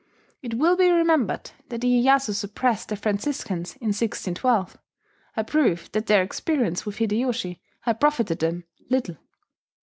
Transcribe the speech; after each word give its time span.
It 0.41 0.55
will 0.55 0.75
be 0.75 0.89
remembered 0.89 1.51
that 1.69 1.81
Iyeyasu 1.81 2.33
suppressed 2.33 2.89
the 2.89 2.95
Franciscans 2.95 3.75
in 3.75 3.89
1612, 3.89 4.75
a 5.37 5.43
proof 5.43 5.91
that 5.91 6.07
their 6.07 6.23
experience 6.23 6.87
with 6.87 6.97
Hideyoshi 6.97 7.61
had 7.81 7.99
profited 7.99 8.39
them 8.39 8.63
little. 8.89 9.17